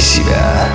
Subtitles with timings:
[0.00, 0.68] себя.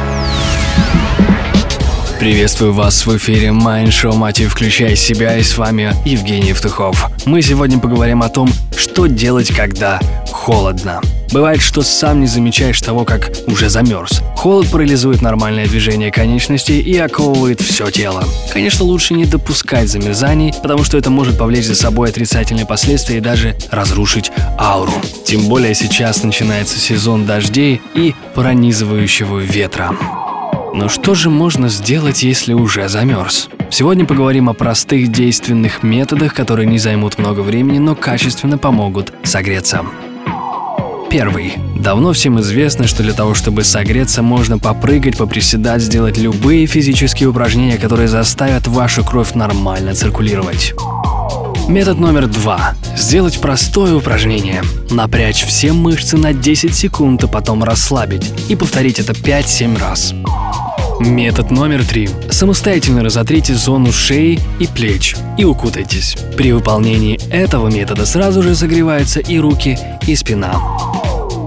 [2.19, 7.09] Приветствую вас в эфире Mind Show Мотив Включай себя и с вами Евгений Евтухов.
[7.25, 9.99] Мы сегодня поговорим о том, что делать, когда
[10.43, 10.99] холодно.
[11.31, 14.21] Бывает, что сам не замечаешь того, как уже замерз.
[14.35, 18.25] Холод парализует нормальное движение конечностей и оковывает все тело.
[18.51, 23.21] Конечно, лучше не допускать замерзаний, потому что это может повлечь за собой отрицательные последствия и
[23.21, 24.91] даже разрушить ауру.
[25.25, 29.95] Тем более сейчас начинается сезон дождей и пронизывающего ветра.
[30.73, 33.47] Но что же можно сделать, если уже замерз?
[33.71, 39.85] Сегодня поговорим о простых действенных методах, которые не займут много времени, но качественно помогут согреться.
[41.13, 41.53] Первый.
[41.75, 47.77] Давно всем известно, что для того, чтобы согреться, можно попрыгать, поприседать, сделать любые физические упражнения,
[47.77, 50.73] которые заставят вашу кровь нормально циркулировать.
[51.67, 52.73] Метод номер два.
[52.97, 54.63] Сделать простое упражнение.
[54.89, 58.33] Напрячь все мышцы на 10 секунд, а потом расслабить.
[58.49, 60.15] И повторить это 5-7 раз.
[60.99, 62.09] Метод номер три.
[62.29, 66.15] Самостоятельно разотрите зону шеи и плеч и укутайтесь.
[66.37, 69.77] При выполнении этого метода сразу же согреваются и руки,
[70.07, 70.55] и спина.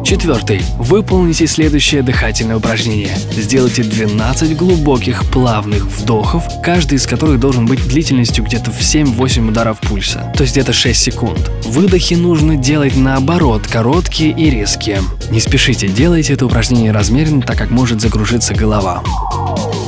[0.07, 0.63] Четвертый.
[0.79, 3.19] Выполните следующее дыхательное упражнение.
[3.33, 9.81] Сделайте 12 глубоких плавных вдохов, каждый из которых должен быть длительностью где-то в 7-8 ударов
[9.81, 11.51] пульса, то есть где-то 6 секунд.
[11.65, 15.01] Выдохи нужно делать наоборот, короткие и резкие.
[15.33, 19.03] Не спешите, делайте это упражнение размеренно, так как может закружиться голова.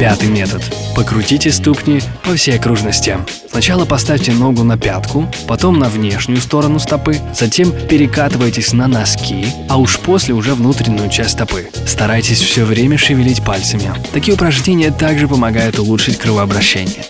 [0.00, 0.62] Пятый метод.
[0.96, 3.18] Покрутите ступни по всей окружности.
[3.50, 9.78] Сначала поставьте ногу на пятку, потом на внешнюю сторону стопы, затем перекатывайтесь на носки, а
[9.78, 11.68] уж после уже внутреннюю часть стопы.
[11.86, 13.92] Старайтесь все время шевелить пальцами.
[14.10, 17.04] Такие упражнения также помогают улучшить кровообращение.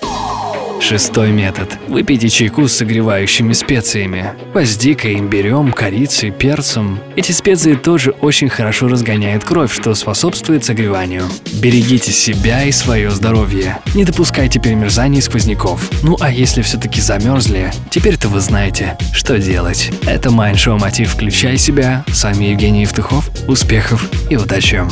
[0.80, 1.76] Шестой метод.
[1.88, 4.32] Выпейте чайку с согревающими специями.
[4.52, 7.00] Гвоздикой, имбирем, корицей, перцем.
[7.16, 11.24] Эти специи тоже очень хорошо разгоняют кровь, что способствует согреванию.
[11.60, 13.78] Берегите себя и свое здоровье.
[13.94, 15.90] Не допускайте перемерзаний и сквозняков.
[16.02, 19.90] Ну а если все-таки замерзли, теперь-то вы знаете, что делать.
[20.06, 22.04] Это Майндшоу Мотив «Включай себя».
[22.12, 23.28] С вами Евгений Евтухов.
[23.46, 24.82] Успехов и удачи!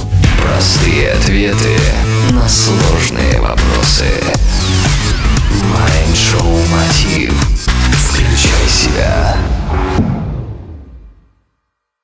[0.43, 1.77] Простые ответы
[2.31, 4.05] на сложные вопросы.
[5.51, 7.33] Майндшоу Мотив.
[7.33, 7.66] Включай себя.